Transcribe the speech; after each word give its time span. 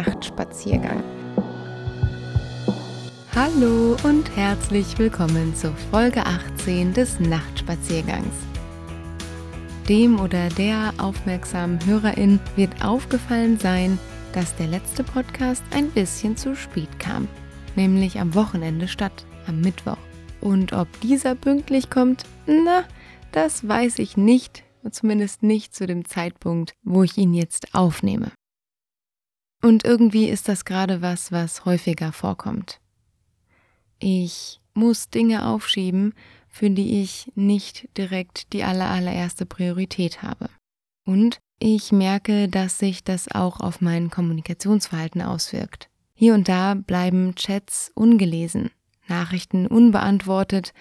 Nachtspaziergang. 0.00 1.02
Hallo 3.34 3.98
und 4.02 4.34
herzlich 4.34 4.98
willkommen 4.98 5.54
zur 5.54 5.74
Folge 5.90 6.24
18 6.24 6.94
des 6.94 7.20
Nachtspaziergangs. 7.20 8.34
Dem 9.90 10.18
oder 10.18 10.48
der 10.48 10.94
aufmerksamen 10.96 11.84
Hörerin 11.84 12.40
wird 12.56 12.82
aufgefallen 12.82 13.58
sein, 13.58 13.98
dass 14.32 14.56
der 14.56 14.68
letzte 14.68 15.04
Podcast 15.04 15.62
ein 15.70 15.90
bisschen 15.90 16.34
zu 16.34 16.56
spät 16.56 16.98
kam, 16.98 17.28
nämlich 17.76 18.20
am 18.20 18.34
Wochenende 18.34 18.88
statt 18.88 19.26
am 19.46 19.60
Mittwoch. 19.60 19.98
Und 20.40 20.72
ob 20.72 20.88
dieser 21.02 21.34
pünktlich 21.34 21.90
kommt, 21.90 22.24
na, 22.46 22.84
das 23.32 23.68
weiß 23.68 23.98
ich 23.98 24.16
nicht, 24.16 24.64
zumindest 24.90 25.42
nicht 25.42 25.74
zu 25.74 25.86
dem 25.86 26.06
Zeitpunkt, 26.06 26.72
wo 26.84 27.02
ich 27.02 27.18
ihn 27.18 27.34
jetzt 27.34 27.74
aufnehme. 27.74 28.32
Und 29.62 29.84
irgendwie 29.84 30.28
ist 30.28 30.48
das 30.48 30.64
gerade 30.64 31.02
was, 31.02 31.32
was 31.32 31.64
häufiger 31.64 32.12
vorkommt. 32.12 32.80
Ich 33.98 34.60
muss 34.72 35.10
Dinge 35.10 35.46
aufschieben, 35.46 36.14
für 36.48 36.70
die 36.70 37.02
ich 37.02 37.30
nicht 37.34 37.88
direkt 37.96 38.52
die 38.52 38.64
allerallererste 38.64 39.46
Priorität 39.46 40.22
habe. 40.22 40.48
Und 41.04 41.38
ich 41.58 41.92
merke, 41.92 42.48
dass 42.48 42.78
sich 42.78 43.04
das 43.04 43.30
auch 43.30 43.60
auf 43.60 43.80
mein 43.80 44.10
Kommunikationsverhalten 44.10 45.20
auswirkt. 45.20 45.90
Hier 46.14 46.34
und 46.34 46.48
da 46.48 46.74
bleiben 46.74 47.34
Chats 47.34 47.92
ungelesen, 47.94 48.70
Nachrichten 49.08 49.66
unbeantwortet 49.66 50.72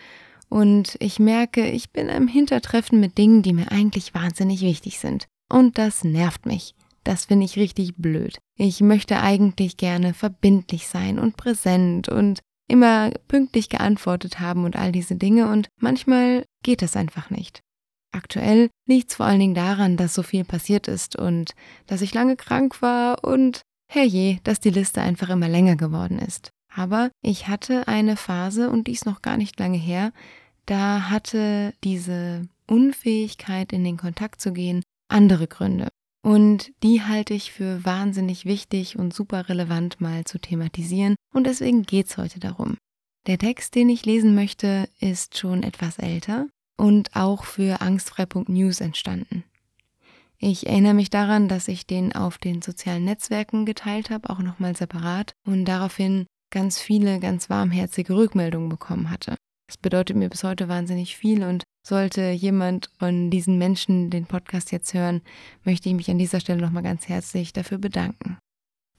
und 0.49 0.95
ich 0.99 1.19
merke, 1.19 1.69
ich 1.69 1.91
bin 1.91 2.09
am 2.09 2.27
Hintertreffen 2.27 2.99
mit 2.99 3.17
Dingen, 3.17 3.43
die 3.43 3.53
mir 3.53 3.71
eigentlich 3.71 4.13
wahnsinnig 4.13 4.61
wichtig 4.61 4.99
sind. 4.99 5.27
Und 5.47 5.77
das 5.77 6.03
nervt 6.03 6.45
mich. 6.45 6.75
Das 7.03 7.25
finde 7.25 7.45
ich 7.45 7.57
richtig 7.57 7.95
blöd. 7.95 8.37
Ich 8.55 8.81
möchte 8.81 9.19
eigentlich 9.21 9.77
gerne 9.77 10.13
verbindlich 10.13 10.87
sein 10.87 11.19
und 11.19 11.37
präsent 11.37 12.09
und 12.09 12.39
immer 12.67 13.11
pünktlich 13.27 13.69
geantwortet 13.69 14.39
haben 14.39 14.63
und 14.63 14.75
all 14.75 14.91
diese 14.91 15.15
Dinge 15.15 15.49
und 15.51 15.67
manchmal 15.79 16.45
geht 16.63 16.81
das 16.81 16.95
einfach 16.95 17.29
nicht. 17.29 17.61
Aktuell 18.11 18.69
liegt 18.87 19.09
es 19.09 19.15
vor 19.15 19.25
allen 19.25 19.39
Dingen 19.39 19.55
daran, 19.55 19.97
dass 19.97 20.13
so 20.13 20.23
viel 20.23 20.43
passiert 20.43 20.87
ist 20.87 21.15
und 21.15 21.53
dass 21.87 22.01
ich 22.01 22.13
lange 22.13 22.35
krank 22.35 22.81
war 22.81 23.23
und 23.23 23.61
herrje, 23.91 24.39
dass 24.43 24.59
die 24.59 24.71
Liste 24.71 25.01
einfach 25.01 25.29
immer 25.29 25.47
länger 25.47 25.75
geworden 25.75 26.19
ist. 26.19 26.49
Aber 26.73 27.09
ich 27.21 27.47
hatte 27.47 27.87
eine 27.87 28.15
Phase, 28.15 28.69
und 28.69 28.87
die 28.87 28.93
ist 28.93 29.05
noch 29.05 29.21
gar 29.21 29.37
nicht 29.37 29.59
lange 29.59 29.77
her, 29.77 30.11
da 30.65 31.09
hatte 31.09 31.73
diese 31.83 32.47
Unfähigkeit, 32.67 33.73
in 33.73 33.83
den 33.83 33.97
Kontakt 33.97 34.39
zu 34.39 34.53
gehen, 34.53 34.83
andere 35.07 35.47
Gründe. 35.47 35.87
Und 36.21 36.71
die 36.83 37.01
halte 37.01 37.33
ich 37.33 37.51
für 37.51 37.83
wahnsinnig 37.85 38.45
wichtig 38.45 38.97
und 38.97 39.13
super 39.13 39.47
relevant 39.49 40.01
mal 40.01 40.25
zu 40.25 40.39
thematisieren. 40.39 41.15
Und 41.33 41.45
deswegen 41.45 41.83
geht's 41.83 42.17
heute 42.17 42.39
darum. 42.39 42.77
Der 43.27 43.37
Text, 43.37 43.75
den 43.75 43.89
ich 43.89 44.05
lesen 44.05 44.35
möchte, 44.35 44.89
ist 44.99 45.37
schon 45.37 45.63
etwas 45.63 45.97
älter 45.99 46.47
und 46.77 47.15
auch 47.15 47.43
für 47.43 47.81
angstfrei.news 47.81 48.81
entstanden. 48.81 49.43
Ich 50.37 50.67
erinnere 50.67 50.93
mich 50.93 51.09
daran, 51.09 51.49
dass 51.49 51.67
ich 51.67 51.85
den 51.85 52.13
auf 52.15 52.37
den 52.37 52.61
sozialen 52.61 53.03
Netzwerken 53.03 53.65
geteilt 53.65 54.09
habe, 54.09 54.29
auch 54.29 54.39
nochmal 54.39 54.75
separat 54.75 55.33
und 55.45 55.65
daraufhin 55.65 56.25
ganz 56.49 56.79
viele 56.79 57.19
ganz 57.19 57.49
warmherzige 57.49 58.15
Rückmeldungen 58.15 58.69
bekommen 58.69 59.09
hatte. 59.09 59.35
Das 59.67 59.77
bedeutet 59.77 60.15
mir 60.15 60.29
bis 60.29 60.43
heute 60.43 60.67
wahnsinnig 60.67 61.17
viel 61.17 61.43
und 61.43 61.63
sollte 61.89 62.29
jemand 62.29 62.89
von 62.97 63.29
diesen 63.29 63.57
Menschen 63.57 64.09
den 64.09 64.25
Podcast 64.25 64.71
jetzt 64.71 64.93
hören, 64.93 65.21
möchte 65.63 65.89
ich 65.89 65.95
mich 65.95 66.09
an 66.09 66.19
dieser 66.19 66.39
Stelle 66.39 66.61
nochmal 66.61 66.83
ganz 66.83 67.09
herzlich 67.09 67.51
dafür 67.51 67.79
bedanken. 67.79 68.37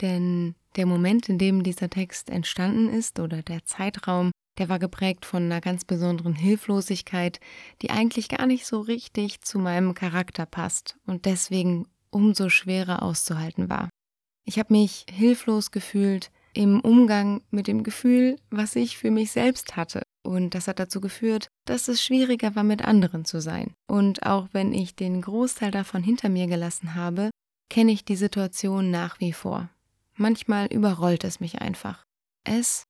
Denn 0.00 0.54
der 0.76 0.86
Moment, 0.86 1.28
in 1.28 1.38
dem 1.38 1.62
dieser 1.62 1.88
Text 1.88 2.30
entstanden 2.30 2.88
ist 2.88 3.20
oder 3.20 3.42
der 3.42 3.64
Zeitraum, 3.64 4.32
der 4.58 4.68
war 4.68 4.78
geprägt 4.78 5.24
von 5.24 5.44
einer 5.44 5.60
ganz 5.60 5.84
besonderen 5.84 6.34
Hilflosigkeit, 6.34 7.40
die 7.80 7.90
eigentlich 7.90 8.28
gar 8.28 8.46
nicht 8.46 8.66
so 8.66 8.80
richtig 8.80 9.40
zu 9.40 9.58
meinem 9.58 9.94
Charakter 9.94 10.44
passt 10.44 10.96
und 11.06 11.24
deswegen 11.24 11.86
umso 12.10 12.48
schwerer 12.48 13.02
auszuhalten 13.02 13.70
war. 13.70 13.88
Ich 14.44 14.58
habe 14.58 14.72
mich 14.72 15.06
hilflos 15.10 15.70
gefühlt 15.70 16.30
im 16.52 16.80
Umgang 16.80 17.42
mit 17.50 17.68
dem 17.68 17.84
Gefühl, 17.84 18.36
was 18.50 18.74
ich 18.74 18.98
für 18.98 19.12
mich 19.12 19.30
selbst 19.30 19.76
hatte. 19.76 20.02
Und 20.22 20.54
das 20.54 20.68
hat 20.68 20.78
dazu 20.78 21.00
geführt, 21.00 21.48
dass 21.64 21.88
es 21.88 22.02
schwieriger 22.02 22.54
war, 22.54 22.64
mit 22.64 22.84
anderen 22.84 23.24
zu 23.24 23.40
sein. 23.40 23.74
Und 23.86 24.26
auch 24.26 24.48
wenn 24.52 24.72
ich 24.72 24.94
den 24.94 25.22
Großteil 25.22 25.70
davon 25.70 26.02
hinter 26.02 26.28
mir 26.28 26.46
gelassen 26.46 26.94
habe, 26.94 27.30
kenne 27.70 27.92
ich 27.92 28.04
die 28.04 28.16
Situation 28.16 28.90
nach 28.90 29.20
wie 29.20 29.32
vor. 29.32 29.70
Manchmal 30.14 30.66
überrollt 30.66 31.24
es 31.24 31.40
mich 31.40 31.62
einfach. 31.62 32.04
Es, 32.44 32.84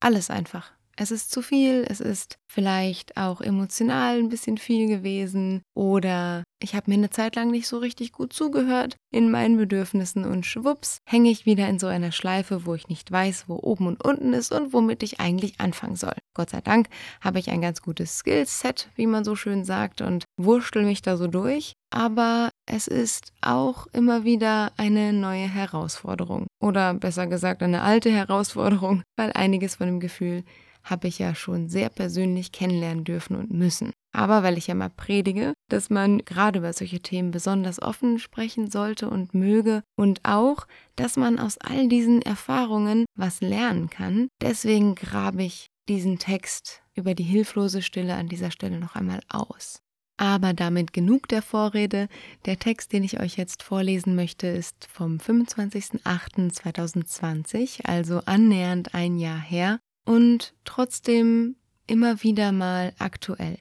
alles 0.00 0.30
einfach. 0.30 0.72
Es 0.96 1.10
ist 1.10 1.30
zu 1.30 1.42
viel, 1.42 1.84
es 1.88 2.00
ist 2.00 2.38
vielleicht 2.46 3.16
auch 3.16 3.40
emotional 3.40 4.18
ein 4.18 4.28
bisschen 4.28 4.58
viel 4.58 4.86
gewesen 4.86 5.62
oder 5.74 6.44
ich 6.62 6.74
habe 6.74 6.90
mir 6.90 6.96
eine 6.96 7.10
Zeit 7.10 7.34
lang 7.34 7.50
nicht 7.50 7.66
so 7.66 7.78
richtig 7.78 8.12
gut 8.12 8.32
zugehört 8.32 8.96
in 9.10 9.30
meinen 9.30 9.56
Bedürfnissen 9.56 10.24
und 10.24 10.46
schwupps 10.46 10.98
hänge 11.04 11.30
ich 11.30 11.46
wieder 11.46 11.68
in 11.68 11.80
so 11.80 11.88
einer 11.88 12.12
Schleife, 12.12 12.64
wo 12.64 12.74
ich 12.74 12.88
nicht 12.88 13.10
weiß, 13.10 13.48
wo 13.48 13.56
oben 13.56 13.88
und 13.88 14.04
unten 14.04 14.32
ist 14.32 14.52
und 14.52 14.72
womit 14.72 15.02
ich 15.02 15.18
eigentlich 15.18 15.60
anfangen 15.60 15.96
soll. 15.96 16.14
Gott 16.34 16.50
sei 16.50 16.60
Dank 16.60 16.88
habe 17.20 17.38
ich 17.38 17.50
ein 17.50 17.60
ganz 17.60 17.82
gutes 17.82 18.18
Skillset, 18.18 18.88
wie 18.94 19.06
man 19.06 19.24
so 19.24 19.36
schön 19.36 19.64
sagt, 19.64 20.00
und 20.00 20.24
wurschtel 20.36 20.84
mich 20.84 21.02
da 21.02 21.16
so 21.16 21.26
durch. 21.26 21.74
Aber 21.90 22.50
es 22.66 22.88
ist 22.88 23.32
auch 23.40 23.86
immer 23.92 24.24
wieder 24.24 24.72
eine 24.76 25.12
neue 25.12 25.48
Herausforderung. 25.48 26.46
Oder 26.60 26.94
besser 26.94 27.26
gesagt 27.26 27.62
eine 27.62 27.82
alte 27.82 28.10
Herausforderung, 28.10 29.02
weil 29.16 29.32
einiges 29.32 29.76
von 29.76 29.86
dem 29.86 30.00
Gefühl 30.00 30.44
habe 30.84 31.08
ich 31.08 31.18
ja 31.18 31.34
schon 31.34 31.68
sehr 31.68 31.88
persönlich 31.88 32.52
kennenlernen 32.52 33.02
dürfen 33.04 33.34
und 33.36 33.50
müssen. 33.50 33.90
Aber 34.12 34.44
weil 34.44 34.58
ich 34.58 34.68
ja 34.68 34.74
mal 34.74 34.90
predige, 34.90 35.54
dass 35.68 35.90
man 35.90 36.18
gerade 36.18 36.60
über 36.60 36.72
solche 36.72 37.00
Themen 37.00 37.32
besonders 37.32 37.82
offen 37.82 38.20
sprechen 38.20 38.70
sollte 38.70 39.10
und 39.10 39.34
möge 39.34 39.82
und 39.96 40.20
auch, 40.22 40.68
dass 40.94 41.16
man 41.16 41.40
aus 41.40 41.58
all 41.58 41.88
diesen 41.88 42.22
Erfahrungen 42.22 43.06
was 43.16 43.40
lernen 43.40 43.90
kann, 43.90 44.28
deswegen 44.40 44.94
grabe 44.94 45.42
ich 45.42 45.66
diesen 45.88 46.20
Text 46.20 46.82
über 46.94 47.14
die 47.14 47.24
hilflose 47.24 47.82
Stille 47.82 48.14
an 48.14 48.28
dieser 48.28 48.52
Stelle 48.52 48.78
noch 48.78 48.94
einmal 48.94 49.18
aus. 49.28 49.80
Aber 50.16 50.52
damit 50.52 50.92
genug 50.92 51.26
der 51.26 51.42
Vorrede. 51.42 52.06
Der 52.46 52.60
Text, 52.60 52.92
den 52.92 53.02
ich 53.02 53.18
euch 53.18 53.36
jetzt 53.36 53.64
vorlesen 53.64 54.14
möchte, 54.14 54.46
ist 54.46 54.86
vom 54.88 55.16
25.08.2020, 55.16 57.84
also 57.84 58.20
annähernd 58.24 58.94
ein 58.94 59.18
Jahr 59.18 59.40
her 59.40 59.80
und 60.04 60.54
trotzdem 60.64 61.56
immer 61.86 62.22
wieder 62.22 62.52
mal 62.52 62.94
aktuell. 62.98 63.58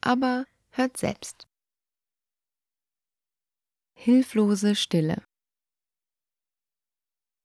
Aber 0.00 0.46
hört 0.70 0.96
selbst. 0.96 1.46
Hilflose 3.94 4.74
Stille. 4.74 5.22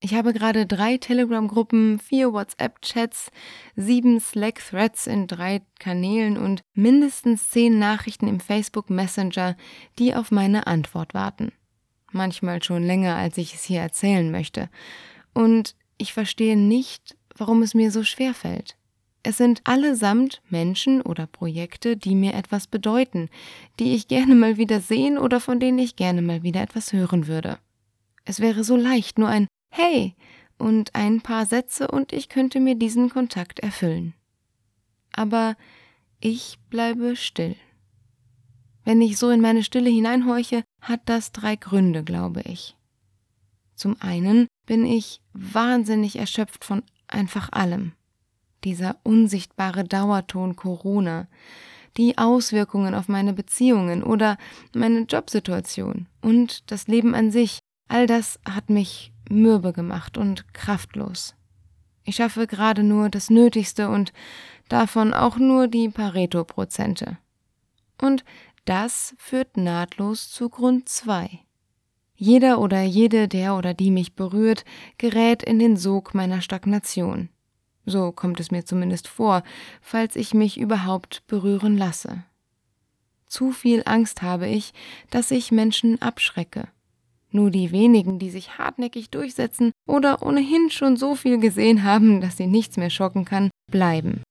Ich 0.00 0.14
habe 0.14 0.32
gerade 0.32 0.66
drei 0.66 0.98
Telegram-Gruppen, 0.98 1.98
vier 1.98 2.32
WhatsApp-Chats, 2.32 3.30
sieben 3.76 4.20
Slack-Threads 4.20 5.06
in 5.06 5.26
drei 5.26 5.62
Kanälen 5.78 6.36
und 6.36 6.60
mindestens 6.74 7.48
zehn 7.48 7.78
Nachrichten 7.78 8.28
im 8.28 8.38
Facebook 8.38 8.90
Messenger, 8.90 9.56
die 9.98 10.14
auf 10.14 10.30
meine 10.30 10.66
Antwort 10.66 11.14
warten. 11.14 11.50
Manchmal 12.12 12.62
schon 12.62 12.84
länger, 12.84 13.16
als 13.16 13.36
ich 13.38 13.54
es 13.54 13.64
hier 13.64 13.80
erzählen 13.80 14.30
möchte. 14.30 14.70
Und 15.32 15.74
ich 15.98 16.12
verstehe 16.12 16.56
nicht, 16.56 17.15
warum 17.36 17.62
es 17.62 17.74
mir 17.74 17.90
so 17.90 18.04
schwer 18.04 18.34
fällt. 18.34 18.76
Es 19.22 19.38
sind 19.38 19.60
allesamt 19.64 20.40
Menschen 20.48 21.02
oder 21.02 21.26
Projekte, 21.26 21.96
die 21.96 22.14
mir 22.14 22.34
etwas 22.34 22.68
bedeuten, 22.68 23.28
die 23.80 23.94
ich 23.94 24.06
gerne 24.06 24.36
mal 24.36 24.56
wieder 24.56 24.80
sehen 24.80 25.18
oder 25.18 25.40
von 25.40 25.58
denen 25.58 25.78
ich 25.78 25.96
gerne 25.96 26.22
mal 26.22 26.44
wieder 26.44 26.62
etwas 26.62 26.92
hören 26.92 27.26
würde. 27.26 27.58
Es 28.24 28.38
wäre 28.40 28.62
so 28.62 28.76
leicht, 28.76 29.18
nur 29.18 29.28
ein 29.28 29.48
Hey 29.68 30.14
und 30.58 30.94
ein 30.94 31.22
paar 31.22 31.44
Sätze 31.44 31.88
und 31.88 32.12
ich 32.12 32.28
könnte 32.28 32.60
mir 32.60 32.76
diesen 32.76 33.10
Kontakt 33.10 33.58
erfüllen. 33.60 34.14
Aber 35.12 35.56
ich 36.20 36.58
bleibe 36.70 37.16
still. 37.16 37.56
Wenn 38.84 39.00
ich 39.00 39.18
so 39.18 39.30
in 39.30 39.40
meine 39.40 39.64
Stille 39.64 39.90
hineinhorche, 39.90 40.62
hat 40.80 41.00
das 41.06 41.32
drei 41.32 41.56
Gründe, 41.56 42.04
glaube 42.04 42.42
ich. 42.42 42.76
Zum 43.74 44.00
einen 44.00 44.46
bin 44.66 44.86
ich 44.86 45.20
wahnsinnig 45.32 46.16
erschöpft 46.16 46.64
von 46.64 46.84
einfach 47.08 47.50
allem. 47.52 47.92
Dieser 48.64 48.96
unsichtbare 49.02 49.84
Dauerton 49.84 50.56
Corona, 50.56 51.28
die 51.96 52.18
Auswirkungen 52.18 52.94
auf 52.94 53.08
meine 53.08 53.32
Beziehungen 53.32 54.02
oder 54.02 54.36
meine 54.74 55.00
Jobsituation 55.00 56.08
und 56.20 56.70
das 56.70 56.88
Leben 56.88 57.14
an 57.14 57.30
sich, 57.30 57.60
all 57.88 58.06
das 58.06 58.38
hat 58.44 58.70
mich 58.70 59.12
mürbe 59.28 59.72
gemacht 59.72 60.18
und 60.18 60.52
kraftlos. 60.52 61.34
Ich 62.04 62.16
schaffe 62.16 62.46
gerade 62.46 62.82
nur 62.82 63.08
das 63.08 63.30
Nötigste 63.30 63.88
und 63.88 64.12
davon 64.68 65.12
auch 65.12 65.38
nur 65.38 65.68
die 65.68 65.88
Pareto-Prozente. 65.88 67.18
Und 68.00 68.24
das 68.64 69.14
führt 69.18 69.56
nahtlos 69.56 70.30
zu 70.30 70.48
Grund 70.48 70.88
2. 70.88 71.45
Jeder 72.16 72.60
oder 72.60 72.82
jede, 72.82 73.28
der 73.28 73.56
oder 73.56 73.74
die 73.74 73.90
mich 73.90 74.14
berührt, 74.14 74.64
gerät 74.98 75.42
in 75.42 75.58
den 75.58 75.76
Sog 75.76 76.14
meiner 76.14 76.40
Stagnation. 76.40 77.28
So 77.84 78.10
kommt 78.10 78.40
es 78.40 78.50
mir 78.50 78.64
zumindest 78.64 79.06
vor, 79.06 79.42
falls 79.80 80.16
ich 80.16 80.34
mich 80.34 80.58
überhaupt 80.58 81.22
berühren 81.26 81.76
lasse. 81.76 82.24
Zu 83.26 83.52
viel 83.52 83.82
Angst 83.84 84.22
habe 84.22 84.48
ich, 84.48 84.72
dass 85.10 85.30
ich 85.30 85.52
Menschen 85.52 86.00
abschrecke. 86.00 86.68
Nur 87.30 87.50
die 87.50 87.70
wenigen, 87.70 88.18
die 88.18 88.30
sich 88.30 88.58
hartnäckig 88.58 89.10
durchsetzen 89.10 89.72
oder 89.86 90.22
ohnehin 90.22 90.70
schon 90.70 90.96
so 90.96 91.14
viel 91.14 91.38
gesehen 91.38 91.82
haben, 91.82 92.20
dass 92.20 92.36
sie 92.36 92.46
nichts 92.46 92.76
mehr 92.76 92.90
schocken 92.90 93.24
kann, 93.24 93.50
bleiben. 93.70 94.22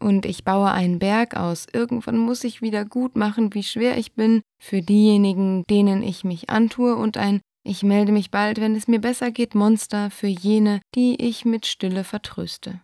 Und 0.00 0.24
ich 0.24 0.44
baue 0.44 0.70
einen 0.70 0.98
Berg 0.98 1.36
aus. 1.36 1.66
Irgendwann 1.72 2.18
muss 2.18 2.42
ich 2.44 2.62
wieder 2.62 2.84
gut 2.84 3.16
machen, 3.16 3.54
wie 3.54 3.62
schwer 3.62 3.98
ich 3.98 4.14
bin 4.14 4.42
für 4.58 4.80
diejenigen, 4.80 5.64
denen 5.68 6.02
ich 6.02 6.24
mich 6.24 6.48
antue, 6.50 6.96
und 6.96 7.16
ein 7.16 7.40
Ich 7.62 7.82
melde 7.82 8.10
mich 8.10 8.30
bald, 8.30 8.60
wenn 8.60 8.74
es 8.74 8.88
mir 8.88 9.00
besser 9.00 9.30
geht, 9.30 9.54
Monster 9.54 10.10
für 10.10 10.26
jene, 10.26 10.80
die 10.94 11.22
ich 11.22 11.44
mit 11.44 11.66
Stille 11.66 12.04
vertröste. 12.04 12.80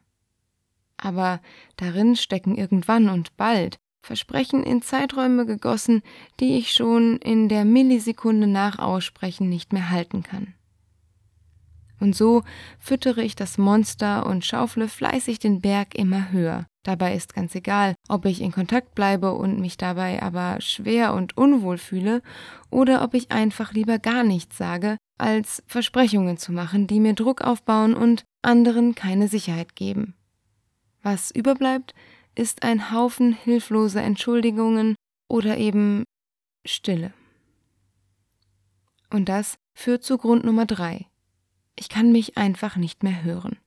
Aber 0.99 1.41
darin 1.77 2.17
stecken 2.17 2.57
irgendwann 2.57 3.09
und 3.09 3.37
bald 3.37 3.79
Versprechen 4.07 4.63
in 4.63 4.83
Zeiträume 4.83 5.47
gegossen, 5.47 6.03
die 6.39 6.59
ich 6.59 6.73
schon 6.73 7.17
in 7.17 7.49
der 7.49 7.65
Millisekunde 7.65 8.47
nach 8.47 8.79
Aussprechen 8.79 9.49
nicht 9.49 9.73
mehr 9.73 9.91
halten 9.91 10.23
kann. 10.23 10.55
Und 11.98 12.14
so 12.14 12.43
füttere 12.78 13.22
ich 13.22 13.37
das 13.37 13.58
Monster 13.58 14.26
und 14.26 14.44
schaufle 14.44 14.88
fleißig 14.88 15.38
den 15.38 15.60
Berg 15.60 15.94
immer 15.94 16.31
höher. 16.31 16.66
Dabei 16.82 17.16
ist 17.16 17.34
ganz 17.34 17.54
egal, 17.54 17.94
ob 18.08 18.26
ich 18.26 18.40
in 18.40 18.52
Kontakt 18.52 18.94
bleibe 18.94 19.32
und 19.32 19.58
mich 19.58 19.76
dabei 19.76 20.22
aber 20.22 20.60
schwer 20.60 21.14
und 21.14 21.37
unwohl 21.37 21.78
fühle, 21.78 22.22
oder 22.70 23.02
ob 23.02 23.14
ich 23.14 23.32
einfach 23.32 23.72
lieber 23.72 23.98
gar 23.98 24.22
nichts 24.22 24.56
sage, 24.56 24.96
als 25.19 25.62
Versprechungen 25.66 26.37
zu 26.37 26.52
machen, 26.52 26.87
die 26.87 27.00
mir 27.00 27.14
Druck 27.14 27.40
aufbauen 27.40 27.94
und 27.94 28.25
anderen 28.43 28.94
keine 28.94 29.28
Sicherheit 29.28 29.75
geben. 29.75 30.14
Was 31.02 31.31
überbleibt, 31.31 31.94
ist 32.37 32.62
ein 32.62 32.93
Haufen 32.93 33.32
hilfloser 33.32 34.02
Entschuldigungen 34.02 34.94
oder 35.28 35.56
eben 35.56 36.04
Stille. 36.64 37.12
Und 39.10 39.28
das 39.28 39.56
führt 39.75 40.04
zu 40.04 40.19
Grund 40.19 40.44
Nummer 40.44 40.66
drei. 40.66 41.06
Ich 41.76 41.88
kann 41.88 42.11
mich 42.11 42.37
einfach 42.37 42.76
nicht 42.76 43.02
mehr 43.02 43.23
hören. 43.23 43.58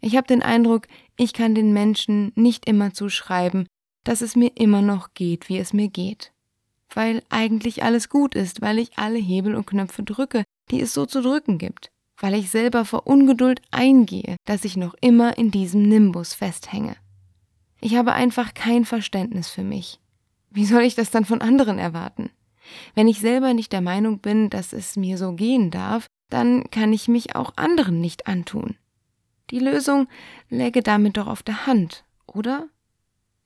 Ich 0.00 0.16
habe 0.16 0.26
den 0.26 0.42
Eindruck, 0.42 0.86
ich 1.16 1.32
kann 1.32 1.54
den 1.54 1.72
Menschen 1.72 2.32
nicht 2.34 2.68
immer 2.68 2.92
zuschreiben, 2.92 3.66
dass 4.04 4.20
es 4.20 4.36
mir 4.36 4.50
immer 4.56 4.82
noch 4.82 5.14
geht, 5.14 5.48
wie 5.48 5.58
es 5.58 5.72
mir 5.72 5.88
geht. 5.88 6.32
Weil 6.94 7.22
eigentlich 7.30 7.82
alles 7.82 8.08
gut 8.08 8.34
ist, 8.34 8.60
weil 8.60 8.78
ich 8.78 8.98
alle 8.98 9.18
Hebel 9.18 9.54
und 9.54 9.66
Knöpfe 9.66 10.02
drücke, 10.02 10.44
die 10.70 10.80
es 10.80 10.92
so 10.92 11.06
zu 11.06 11.22
drücken 11.22 11.58
gibt. 11.58 11.90
Weil 12.18 12.34
ich 12.34 12.50
selber 12.50 12.84
vor 12.84 13.06
Ungeduld 13.06 13.62
eingehe, 13.70 14.36
dass 14.44 14.64
ich 14.64 14.76
noch 14.76 14.94
immer 15.00 15.38
in 15.38 15.50
diesem 15.50 15.82
Nimbus 15.82 16.34
festhänge. 16.34 16.96
Ich 17.80 17.96
habe 17.96 18.12
einfach 18.12 18.54
kein 18.54 18.84
Verständnis 18.84 19.48
für 19.48 19.64
mich. 19.64 20.00
Wie 20.50 20.66
soll 20.66 20.82
ich 20.82 20.94
das 20.94 21.10
dann 21.10 21.24
von 21.24 21.40
anderen 21.40 21.78
erwarten? 21.78 22.30
Wenn 22.94 23.08
ich 23.08 23.20
selber 23.20 23.54
nicht 23.54 23.72
der 23.72 23.80
Meinung 23.80 24.18
bin, 24.18 24.50
dass 24.50 24.72
es 24.72 24.96
mir 24.96 25.18
so 25.18 25.32
gehen 25.32 25.70
darf, 25.70 26.06
dann 26.32 26.70
kann 26.70 26.92
ich 26.92 27.08
mich 27.08 27.36
auch 27.36 27.52
anderen 27.56 28.00
nicht 28.00 28.26
antun. 28.26 28.76
Die 29.50 29.58
Lösung 29.58 30.08
läge 30.48 30.82
damit 30.82 31.16
doch 31.16 31.26
auf 31.26 31.42
der 31.42 31.66
Hand, 31.66 32.04
oder? 32.26 32.68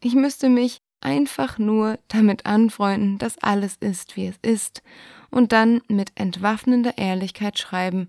Ich 0.01 0.15
müsste 0.15 0.49
mich 0.49 0.79
einfach 1.01 1.59
nur 1.59 1.99
damit 2.09 2.47
anfreunden, 2.47 3.19
dass 3.19 3.39
alles 3.39 3.77
ist, 3.81 4.17
wie 4.17 4.27
es 4.27 4.37
ist, 4.43 4.83
und 5.31 5.53
dann 5.53 5.81
mit 5.89 6.13
entwaffnender 6.15 6.97
Ehrlichkeit 6.97 7.59
schreiben, 7.59 8.09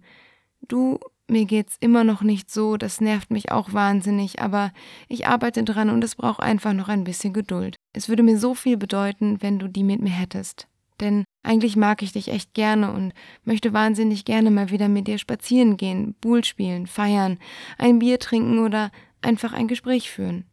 du, 0.67 0.99
mir 1.27 1.45
geht's 1.45 1.77
immer 1.79 2.03
noch 2.03 2.21
nicht 2.21 2.51
so, 2.51 2.77
das 2.77 3.01
nervt 3.01 3.31
mich 3.31 3.51
auch 3.51 3.73
wahnsinnig, 3.73 4.41
aber 4.41 4.71
ich 5.07 5.27
arbeite 5.27 5.63
dran 5.63 5.89
und 5.89 6.03
es 6.03 6.15
braucht 6.15 6.39
einfach 6.39 6.73
noch 6.73 6.87
ein 6.87 7.03
bisschen 7.03 7.33
Geduld. 7.33 7.75
Es 7.93 8.09
würde 8.09 8.23
mir 8.23 8.37
so 8.37 8.53
viel 8.53 8.77
bedeuten, 8.77 9.41
wenn 9.41 9.59
du 9.59 9.67
die 9.67 9.83
mit 9.83 10.01
mir 10.01 10.11
hättest. 10.11 10.67
Denn 10.99 11.25
eigentlich 11.47 11.77
mag 11.77 12.01
ich 12.01 12.11
dich 12.11 12.27
echt 12.27 12.53
gerne 12.53 12.91
und 12.91 13.13
möchte 13.45 13.71
wahnsinnig 13.71 14.25
gerne 14.25 14.51
mal 14.51 14.69
wieder 14.69 14.89
mit 14.89 15.07
dir 15.07 15.17
spazieren 15.17 15.77
gehen, 15.77 16.13
Bull 16.19 16.43
spielen, 16.43 16.87
feiern, 16.87 17.39
ein 17.77 17.99
Bier 17.99 18.19
trinken 18.19 18.59
oder 18.59 18.91
einfach 19.21 19.53
ein 19.53 19.69
Gespräch 19.69 20.11
führen. 20.11 20.45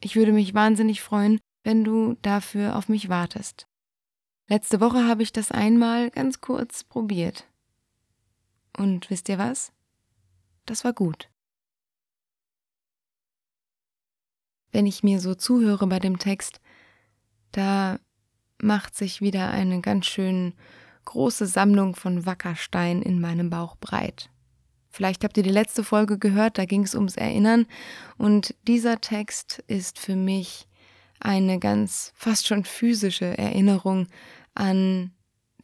Ich 0.00 0.16
würde 0.16 0.32
mich 0.32 0.54
wahnsinnig 0.54 1.02
freuen, 1.02 1.38
wenn 1.62 1.84
du 1.84 2.16
dafür 2.22 2.76
auf 2.76 2.88
mich 2.88 3.10
wartest. 3.10 3.66
Letzte 4.48 4.80
Woche 4.80 5.06
habe 5.06 5.22
ich 5.22 5.30
das 5.30 5.52
einmal 5.52 6.10
ganz 6.10 6.40
kurz 6.40 6.84
probiert. 6.84 7.46
Und 8.76 9.10
wisst 9.10 9.28
ihr 9.28 9.36
was? 9.36 9.72
Das 10.64 10.84
war 10.84 10.94
gut. 10.94 11.28
Wenn 14.72 14.86
ich 14.86 15.02
mir 15.02 15.20
so 15.20 15.34
zuhöre 15.34 15.86
bei 15.86 15.98
dem 15.98 16.18
Text, 16.18 16.60
da 17.52 17.98
macht 18.62 18.96
sich 18.96 19.20
wieder 19.20 19.50
eine 19.50 19.80
ganz 19.80 20.06
schön 20.06 20.54
große 21.04 21.46
Sammlung 21.46 21.96
von 21.96 22.26
Wackerstein 22.26 23.02
in 23.02 23.20
meinem 23.20 23.50
Bauch 23.50 23.76
breit. 23.76 24.30
Vielleicht 24.90 25.24
habt 25.24 25.36
ihr 25.36 25.42
die 25.42 25.50
letzte 25.50 25.84
Folge 25.84 26.18
gehört, 26.18 26.58
da 26.58 26.64
ging 26.64 26.82
es 26.82 26.94
ums 26.94 27.16
Erinnern 27.16 27.66
und 28.18 28.54
dieser 28.66 29.00
Text 29.00 29.62
ist 29.66 29.98
für 29.98 30.16
mich 30.16 30.68
eine 31.20 31.58
ganz 31.58 32.12
fast 32.16 32.46
schon 32.46 32.64
physische 32.64 33.38
Erinnerung 33.38 34.08
an 34.54 35.12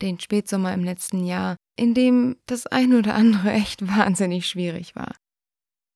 den 0.00 0.20
Spätsommer 0.20 0.72
im 0.74 0.84
letzten 0.84 1.24
Jahr, 1.24 1.56
in 1.76 1.94
dem 1.94 2.36
das 2.46 2.66
ein 2.66 2.94
oder 2.94 3.14
andere 3.14 3.50
echt 3.52 3.86
wahnsinnig 3.88 4.46
schwierig 4.46 4.94
war. 4.94 5.14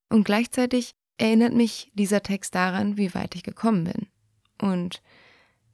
Und 0.09 0.25
gleichzeitig 0.25 0.93
erinnert 1.19 1.53
mich 1.53 1.93
dieser 1.95 2.23
Text 2.23 2.55
daran, 2.55 2.97
wie 2.97 3.15
weit 3.15 3.35
ich 3.37 3.43
gekommen 3.43 3.85
bin 3.85 4.09
und 4.61 5.03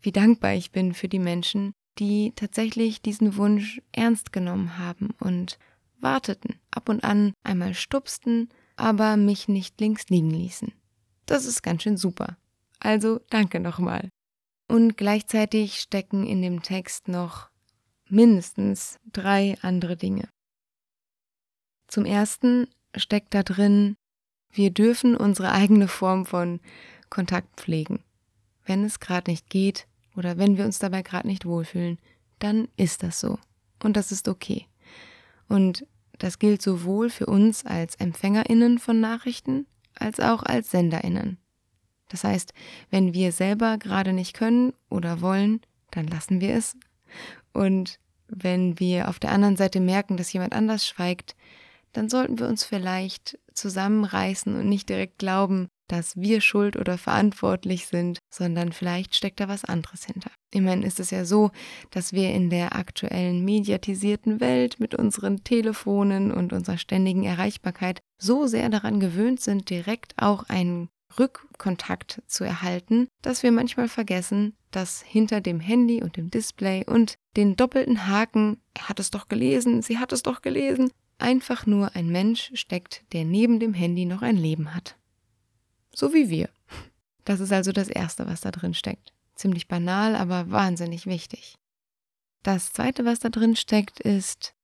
wie 0.06 0.12
dankbar 0.12 0.54
ich 0.54 0.70
bin 0.70 0.94
für 0.94 1.08
die 1.08 1.18
Menschen, 1.18 1.72
die 1.98 2.32
tatsächlich 2.36 3.02
diesen 3.02 3.36
Wunsch 3.36 3.82
ernst 3.90 4.32
genommen 4.32 4.78
haben 4.78 5.10
und 5.18 5.58
warteten, 5.98 6.60
ab 6.70 6.88
und 6.88 7.02
an 7.02 7.32
einmal 7.42 7.74
stupsten, 7.74 8.48
aber 8.76 9.16
mich 9.16 9.48
nicht 9.48 9.80
links 9.80 10.08
liegen 10.08 10.30
ließen. 10.30 10.72
Das 11.26 11.44
ist 11.44 11.60
ganz 11.60 11.82
schön 11.82 11.96
super. 11.96 12.36
Also 12.78 13.20
danke 13.30 13.58
nochmal. 13.58 14.08
Und 14.68 14.96
gleichzeitig 14.96 15.80
stecken 15.80 16.24
in 16.24 16.40
dem 16.40 16.62
Text 16.62 17.08
noch 17.08 17.50
mindestens 18.08 19.00
drei 19.10 19.56
andere 19.60 19.96
Dinge. 19.96 20.28
Zum 21.88 22.04
Ersten 22.04 22.68
steckt 22.94 23.34
da 23.34 23.42
drin, 23.42 23.96
wir 24.52 24.70
dürfen 24.70 25.16
unsere 25.16 25.50
eigene 25.50 25.88
Form 25.88 26.26
von 26.26 26.60
Kontakt 27.10 27.60
pflegen. 27.60 28.04
Wenn 28.64 28.84
es 28.84 29.00
gerade 29.00 29.32
nicht 29.32 29.50
geht, 29.50 29.88
oder 30.16 30.38
wenn 30.38 30.56
wir 30.56 30.64
uns 30.64 30.78
dabei 30.78 31.02
gerade 31.02 31.28
nicht 31.28 31.46
wohlfühlen, 31.46 31.98
dann 32.38 32.68
ist 32.76 33.02
das 33.02 33.20
so. 33.20 33.38
Und 33.82 33.96
das 33.96 34.12
ist 34.12 34.28
okay. 34.28 34.66
Und 35.48 35.86
das 36.18 36.38
gilt 36.38 36.62
sowohl 36.62 37.10
für 37.10 37.26
uns 37.26 37.64
als 37.64 37.94
Empfängerinnen 37.96 38.78
von 38.78 39.00
Nachrichten 39.00 39.66
als 39.94 40.20
auch 40.20 40.42
als 40.42 40.70
Senderinnen. 40.70 41.38
Das 42.08 42.24
heißt, 42.24 42.52
wenn 42.90 43.14
wir 43.14 43.32
selber 43.32 43.78
gerade 43.78 44.12
nicht 44.12 44.34
können 44.34 44.72
oder 44.88 45.20
wollen, 45.20 45.60
dann 45.90 46.06
lassen 46.06 46.40
wir 46.40 46.54
es. 46.54 46.76
Und 47.52 47.98
wenn 48.28 48.78
wir 48.78 49.08
auf 49.08 49.18
der 49.18 49.30
anderen 49.32 49.56
Seite 49.56 49.80
merken, 49.80 50.16
dass 50.16 50.32
jemand 50.32 50.52
anders 50.52 50.86
schweigt, 50.86 51.34
dann 51.92 52.08
sollten 52.08 52.38
wir 52.38 52.48
uns 52.48 52.64
vielleicht 52.64 53.38
zusammenreißen 53.54 54.54
und 54.54 54.68
nicht 54.68 54.88
direkt 54.88 55.18
glauben, 55.18 55.68
dass 55.88 56.16
wir 56.16 56.40
schuld 56.40 56.76
oder 56.76 56.98
verantwortlich 56.98 57.86
sind, 57.86 58.18
sondern 58.32 58.72
vielleicht 58.72 59.14
steckt 59.14 59.40
da 59.40 59.48
was 59.48 59.64
anderes 59.64 60.04
hinter. 60.04 60.30
Immerhin 60.52 60.82
ist 60.82 61.00
es 61.00 61.10
ja 61.10 61.24
so, 61.24 61.50
dass 61.90 62.12
wir 62.12 62.32
in 62.32 62.50
der 62.50 62.76
aktuellen 62.76 63.44
mediatisierten 63.44 64.40
Welt 64.40 64.80
mit 64.80 64.94
unseren 64.94 65.44
Telefonen 65.44 66.32
und 66.32 66.52
unserer 66.52 66.78
ständigen 66.78 67.24
Erreichbarkeit 67.24 68.00
so 68.18 68.46
sehr 68.46 68.68
daran 68.68 69.00
gewöhnt 69.00 69.40
sind, 69.40 69.70
direkt 69.70 70.14
auch 70.16 70.44
einen 70.48 70.88
Rückkontakt 71.18 72.22
zu 72.26 72.44
erhalten, 72.44 73.08
dass 73.22 73.42
wir 73.42 73.52
manchmal 73.52 73.88
vergessen, 73.88 74.54
dass 74.70 75.02
hinter 75.02 75.40
dem 75.40 75.60
Handy 75.60 76.02
und 76.02 76.16
dem 76.16 76.30
Display 76.30 76.84
und 76.84 77.16
den 77.36 77.56
doppelten 77.56 78.06
Haken, 78.06 78.60
er 78.74 78.88
hat 78.88 79.00
es 79.00 79.10
doch 79.10 79.28
gelesen, 79.28 79.82
sie 79.82 79.98
hat 79.98 80.12
es 80.12 80.22
doch 80.22 80.42
gelesen, 80.42 80.90
einfach 81.18 81.66
nur 81.66 81.94
ein 81.94 82.08
Mensch 82.08 82.50
steckt, 82.54 83.04
der 83.12 83.24
neben 83.24 83.60
dem 83.60 83.74
Handy 83.74 84.04
noch 84.04 84.22
ein 84.22 84.36
Leben 84.36 84.74
hat. 84.74 84.96
So 85.96 86.12
wie 86.12 86.28
wir. 86.28 86.50
Das 87.24 87.40
ist 87.40 87.52
also 87.52 87.72
das 87.72 87.88
Erste, 87.88 88.26
was 88.26 88.42
da 88.42 88.50
drin 88.50 88.74
steckt. 88.74 89.14
Ziemlich 89.34 89.66
banal, 89.66 90.14
aber 90.14 90.50
wahnsinnig 90.50 91.06
wichtig. 91.06 91.56
Das 92.42 92.74
Zweite, 92.74 93.06
was 93.06 93.18
da 93.18 93.30
drin 93.30 93.56
steckt, 93.56 93.98
ist, 94.00 94.54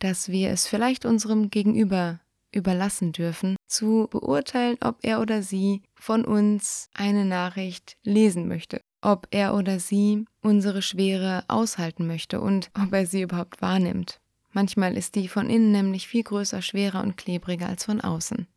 dass 0.00 0.28
wir 0.28 0.50
es 0.50 0.66
vielleicht 0.66 1.06
unserem 1.06 1.48
Gegenüber 1.48 2.20
überlassen 2.50 3.12
dürfen, 3.12 3.54
zu 3.68 4.08
beurteilen, 4.10 4.76
ob 4.80 4.98
er 5.02 5.20
oder 5.20 5.42
sie 5.42 5.82
von 5.94 6.24
uns 6.24 6.90
eine 6.92 7.24
Nachricht 7.24 7.96
lesen 8.02 8.48
möchte, 8.48 8.80
ob 9.00 9.28
er 9.30 9.54
oder 9.54 9.78
sie 9.78 10.24
unsere 10.42 10.82
Schwere 10.82 11.44
aushalten 11.46 12.08
möchte 12.08 12.40
und 12.40 12.72
ob 12.76 12.92
er 12.92 13.06
sie 13.06 13.22
überhaupt 13.22 13.62
wahrnimmt. 13.62 14.20
Manchmal 14.50 14.96
ist 14.96 15.14
die 15.14 15.28
von 15.28 15.48
innen 15.48 15.70
nämlich 15.70 16.08
viel 16.08 16.24
größer, 16.24 16.62
schwerer 16.62 17.02
und 17.04 17.16
klebriger 17.16 17.68
als 17.68 17.84
von 17.84 18.00
außen. 18.00 18.48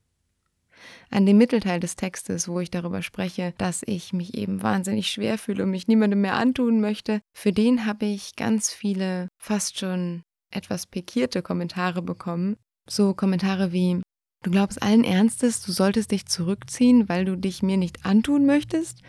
An 1.09 1.25
dem 1.25 1.37
Mittelteil 1.37 1.79
des 1.79 1.95
Textes, 1.95 2.47
wo 2.47 2.59
ich 2.59 2.71
darüber 2.71 3.01
spreche, 3.01 3.53
dass 3.57 3.83
ich 3.85 4.13
mich 4.13 4.37
eben 4.37 4.61
wahnsinnig 4.61 5.09
schwer 5.09 5.37
fühle 5.37 5.63
und 5.63 5.71
mich 5.71 5.87
niemandem 5.87 6.21
mehr 6.21 6.35
antun 6.35 6.81
möchte, 6.81 7.21
für 7.33 7.51
den 7.51 7.85
habe 7.85 8.05
ich 8.05 8.35
ganz 8.35 8.71
viele, 8.71 9.29
fast 9.37 9.79
schon 9.79 10.23
etwas 10.51 10.87
pikierte 10.87 11.41
Kommentare 11.41 12.01
bekommen. 12.01 12.57
So 12.89 13.13
Kommentare 13.13 13.71
wie, 13.71 14.01
du 14.43 14.51
glaubst 14.51 14.81
allen 14.81 15.03
Ernstes, 15.03 15.61
du 15.61 15.71
solltest 15.71 16.11
dich 16.11 16.25
zurückziehen, 16.25 17.09
weil 17.09 17.25
du 17.25 17.35
dich 17.35 17.63
mir 17.63 17.77
nicht 17.77 18.05
antun 18.05 18.45
möchtest? 18.45 19.01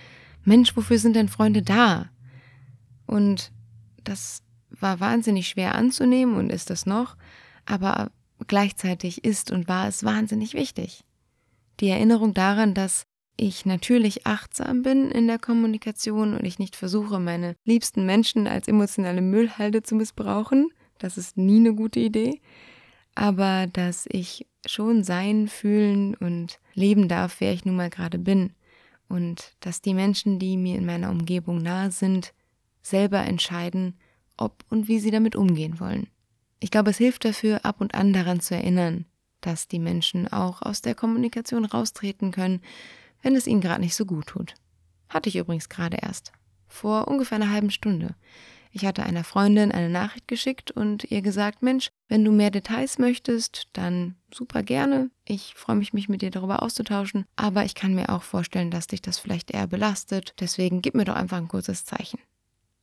Mensch, 0.44 0.76
wofür 0.76 0.98
sind 0.98 1.14
denn 1.14 1.28
Freunde 1.28 1.62
da? 1.62 2.10
Und 3.06 3.52
das 4.04 4.42
war 4.70 5.00
wahnsinnig 5.00 5.48
schwer 5.48 5.74
anzunehmen 5.74 6.36
und 6.36 6.50
ist 6.50 6.70
es 6.70 6.86
noch, 6.86 7.16
aber 7.66 8.10
gleichzeitig 8.46 9.24
ist 9.24 9.50
und 9.50 9.68
war 9.68 9.88
es 9.88 10.04
wahnsinnig 10.04 10.54
wichtig. 10.54 11.04
Die 11.80 11.88
Erinnerung 11.88 12.34
daran, 12.34 12.74
dass 12.74 13.06
ich 13.36 13.64
natürlich 13.64 14.26
achtsam 14.26 14.82
bin 14.82 15.10
in 15.10 15.28
der 15.28 15.38
Kommunikation 15.38 16.34
und 16.34 16.44
ich 16.44 16.58
nicht 16.58 16.74
versuche, 16.74 17.20
meine 17.20 17.54
liebsten 17.64 18.04
Menschen 18.04 18.48
als 18.48 18.66
emotionale 18.66 19.20
Müllhalde 19.20 19.82
zu 19.82 19.94
missbrauchen. 19.94 20.70
Das 20.98 21.16
ist 21.16 21.36
nie 21.36 21.60
eine 21.60 21.74
gute 21.74 22.00
Idee. 22.00 22.40
Aber 23.14 23.68
dass 23.68 24.06
ich 24.10 24.46
schon 24.66 25.04
sein, 25.04 25.48
fühlen 25.48 26.14
und 26.16 26.58
leben 26.74 27.08
darf, 27.08 27.40
wer 27.40 27.52
ich 27.52 27.64
nun 27.64 27.76
mal 27.76 27.90
gerade 27.90 28.18
bin. 28.18 28.52
Und 29.08 29.54
dass 29.60 29.80
die 29.80 29.94
Menschen, 29.94 30.38
die 30.38 30.56
mir 30.56 30.76
in 30.76 30.84
meiner 30.84 31.10
Umgebung 31.10 31.58
nahe 31.58 31.90
sind, 31.90 32.34
selber 32.82 33.20
entscheiden, 33.20 33.98
ob 34.36 34.64
und 34.68 34.88
wie 34.88 34.98
sie 34.98 35.10
damit 35.10 35.36
umgehen 35.36 35.80
wollen. 35.80 36.08
Ich 36.60 36.70
glaube, 36.70 36.90
es 36.90 36.98
hilft 36.98 37.24
dafür, 37.24 37.64
ab 37.64 37.80
und 37.80 37.94
an 37.94 38.12
daran 38.12 38.40
zu 38.40 38.54
erinnern, 38.54 39.06
dass 39.40 39.68
die 39.68 39.78
Menschen 39.78 40.28
auch 40.28 40.62
aus 40.62 40.82
der 40.82 40.94
Kommunikation 40.94 41.64
raustreten 41.64 42.30
können, 42.32 42.60
wenn 43.22 43.34
es 43.34 43.46
ihnen 43.46 43.60
gerade 43.60 43.80
nicht 43.80 43.94
so 43.94 44.04
gut 44.04 44.26
tut. 44.26 44.54
Hatte 45.08 45.28
ich 45.28 45.36
übrigens 45.36 45.68
gerade 45.68 45.98
erst. 46.02 46.32
Vor 46.66 47.08
ungefähr 47.08 47.36
einer 47.36 47.50
halben 47.50 47.70
Stunde. 47.70 48.14
Ich 48.70 48.84
hatte 48.84 49.02
einer 49.02 49.24
Freundin 49.24 49.72
eine 49.72 49.88
Nachricht 49.88 50.28
geschickt 50.28 50.70
und 50.70 51.04
ihr 51.10 51.22
gesagt, 51.22 51.62
Mensch, 51.62 51.88
wenn 52.08 52.24
du 52.24 52.30
mehr 52.30 52.50
Details 52.50 52.98
möchtest, 52.98 53.68
dann 53.72 54.16
super 54.32 54.62
gerne. 54.62 55.10
Ich 55.24 55.54
freue 55.54 55.76
mich, 55.76 55.94
mich 55.94 56.08
mit 56.08 56.22
dir 56.22 56.30
darüber 56.30 56.62
auszutauschen, 56.62 57.24
aber 57.36 57.64
ich 57.64 57.74
kann 57.74 57.94
mir 57.94 58.10
auch 58.10 58.22
vorstellen, 58.22 58.70
dass 58.70 58.86
dich 58.86 59.00
das 59.00 59.18
vielleicht 59.18 59.50
eher 59.50 59.66
belastet. 59.66 60.34
Deswegen 60.40 60.82
gib 60.82 60.94
mir 60.94 61.04
doch 61.04 61.16
einfach 61.16 61.38
ein 61.38 61.48
kurzes 61.48 61.84
Zeichen. 61.84 62.20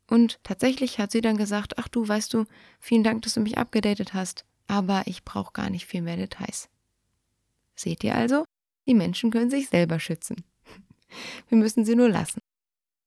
Und 0.10 0.40
tatsächlich 0.44 1.00
hat 1.00 1.12
sie 1.12 1.22
dann 1.22 1.38
gesagt, 1.38 1.78
ach 1.78 1.88
du, 1.88 2.08
weißt 2.08 2.34
du, 2.34 2.46
vielen 2.80 3.04
Dank, 3.04 3.22
dass 3.24 3.36
du 3.36 3.40
mich 3.40 3.58
abgedatet 3.58 4.14
hast, 4.14 4.46
aber 4.68 5.04
ich 5.06 5.24
brauche 5.24 5.54
gar 5.54 5.70
nicht 5.70 5.86
viel 5.86 6.02
mehr 6.02 6.18
Details. 6.18 6.70
Seht 7.76 8.04
ihr 8.04 8.16
also, 8.16 8.46
die 8.88 8.94
Menschen 8.94 9.32
können 9.32 9.50
sich 9.50 9.70
selber 9.70 10.00
schützen. 10.00 10.44
Wir 11.50 11.58
müssen 11.58 11.86
sie 11.86 11.96
nur 11.96 12.10
lassen. 12.10 12.40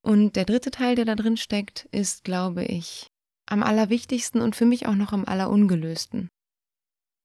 Und 0.03 0.37
der 0.37 0.45
dritte 0.45 0.71
Teil, 0.71 0.95
der 0.95 1.05
da 1.05 1.15
drin 1.15 1.37
steckt, 1.37 1.89
ist, 1.91 2.25
glaube 2.25 2.65
ich, 2.65 3.09
am 3.47 3.63
allerwichtigsten 3.63 4.41
und 4.41 4.57
für 4.57 4.67
mich 4.67 4.87
auch 4.87 4.95
noch 4.95 5.13
am 5.13 5.25
allerungelösten. 5.25 6.29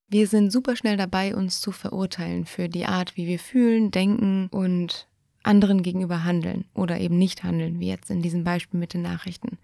Wir 0.09 0.27
sind 0.27 0.51
super 0.51 0.75
schnell 0.75 0.97
dabei, 0.97 1.35
uns 1.35 1.59
zu 1.59 1.71
verurteilen 1.71 2.45
für 2.45 2.69
die 2.69 2.85
Art, 2.85 3.17
wie 3.17 3.27
wir 3.27 3.39
fühlen, 3.39 3.91
denken 3.91 4.47
und 4.51 5.07
anderen 5.43 5.83
gegenüber 5.83 6.23
handeln 6.23 6.65
oder 6.73 6.99
eben 6.99 7.17
nicht 7.17 7.43
handeln, 7.43 7.79
wie 7.79 7.87
jetzt 7.87 8.09
in 8.09 8.21
diesem 8.21 8.43
Beispiel 8.43 8.79
mit 8.79 8.93
den 8.93 9.01
Nachrichten. 9.01 9.57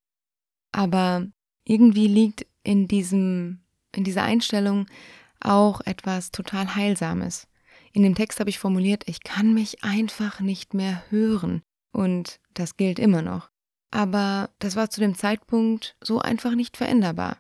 Aber 0.72 1.28
irgendwie 1.66 2.08
liegt 2.08 2.46
in 2.64 2.88
diesem, 2.88 3.62
in 3.96 4.04
dieser 4.04 4.24
Einstellung 4.24 4.86
auch 5.40 5.82
etwas 5.82 6.32
total 6.32 6.76
Heilsames. 6.76 7.48
In 7.92 8.04
dem 8.04 8.16
Text 8.16 8.40
habe 8.40 8.50
ich 8.50 8.60
formuliert, 8.60 9.04
ich 9.08 9.24
kann 9.24 9.54
mich 9.54 9.84
einfach 9.84 10.40
nicht 10.40 10.74
mehr 10.74 11.04
hören. 11.10 11.62
Und 11.92 12.40
das 12.54 12.78
gilt 12.78 13.00
immer 13.00 13.22
noch. 13.22 13.50
Aber 13.92 14.52
das 14.60 14.76
war 14.76 14.90
zu 14.90 15.00
dem 15.00 15.16
Zeitpunkt 15.16 15.96
so 16.02 16.20
einfach 16.20 16.54
nicht 16.54 16.78
veränderbar. 16.78 17.38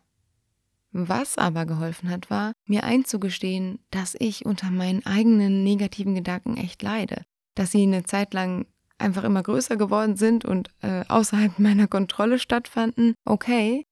Was 0.91 1.38
aber 1.38 1.68
geholfen 1.68 2.10
hat, 2.10 2.32
war, 2.32 2.53
mir 2.65 2.84
einzugestehen, 2.84 3.79
dass 3.91 4.15
ich 4.18 4.46
unter 4.48 4.72
meinen 4.72 5.06
eigenen 5.06 5.63
negativen 5.63 6.15
Gedanken 6.15 6.58
echt 6.58 6.82
leide 6.82 7.25
dass 7.60 7.72
sie 7.72 7.84
eine 7.84 8.03
Zeit 8.03 8.34
lang 8.34 8.65
einfach 8.98 9.25
immer 9.25 9.44
größer 9.44 9.75
geworden 9.75 10.15
sind 10.15 10.46
und 10.46 10.70
äh, 10.82 11.03
außerhalb 11.10 11.60
meiner 11.60 11.88
Kontrolle 11.88 12.39
stattfanden, 12.39 13.15
okay, 13.25 13.86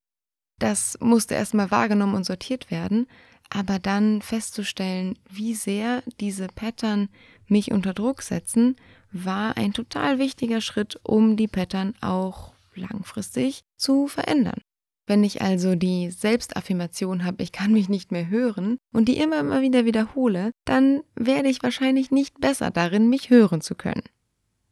das 0.60 0.98
musste 1.00 1.36
erstmal 1.36 1.72
wahrgenommen 1.72 2.16
und 2.16 2.26
sortiert 2.26 2.72
werden, 2.72 3.08
aber 3.50 3.80
dann 3.80 4.22
festzustellen, 4.22 5.18
wie 5.30 5.54
sehr 5.54 6.04
diese 6.20 6.48
Pattern 6.48 7.10
mich 7.48 7.72
unter 7.72 7.94
Druck 7.94 8.22
setzen, 8.22 8.76
war 9.12 9.56
ein 9.58 9.74
total 9.74 10.20
wichtiger 10.20 10.62
Schritt, 10.62 11.00
um 11.04 11.38
die 11.38 11.48
Pattern 11.48 11.94
auch 12.02 12.54
langfristig 12.76 13.62
zu 13.78 14.08
verändern. 14.08 14.60
Wenn 15.08 15.24
ich 15.24 15.42
also 15.42 15.76
die 15.76 16.12
Selbstaffirmation 16.12 17.24
habe, 17.24 17.42
ich 17.42 17.54
kann 17.54 17.72
mich 17.72 17.88
nicht 17.88 18.12
mehr 18.12 18.28
hören 18.28 18.78
und 18.92 19.08
die 19.08 19.18
immer 19.18 19.40
immer 19.40 19.62
wieder 19.62 19.86
wiederhole, 19.86 20.52
dann 20.66 21.02
werde 21.16 21.48
ich 21.48 21.64
wahrscheinlich 21.64 22.12
nicht 22.12 22.42
besser 22.42 22.72
darin, 22.72 23.10
mich 23.10 23.30
hören 23.30 23.62
zu 23.62 23.76
können. 23.76 24.04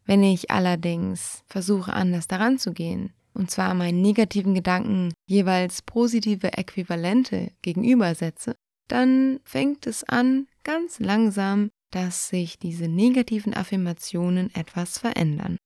Wenn 0.05 0.21
ich 0.23 0.51
allerdings 0.51 1.43
versuche, 1.47 1.93
anders 1.93 2.27
daran 2.27 2.59
zu 2.59 2.73
gehen, 2.73 3.13
und 3.35 3.51
zwar 3.51 3.73
meinen 3.73 4.01
negativen 4.01 4.55
Gedanken 4.55 5.13
jeweils 5.27 5.81
positive 5.81 6.53
Äquivalente 6.53 7.51
gegenübersetze, 7.61 8.55
dann 8.87 9.39
fängt 9.43 9.87
es 9.87 10.03
an, 10.03 10.47
ganz 10.63 10.99
langsam, 10.99 11.69
dass 11.91 12.29
sich 12.29 12.59
diese 12.59 12.87
negativen 12.87 13.53
Affirmationen 13.53 14.53
etwas 14.55 14.97
verändern. 14.97 15.57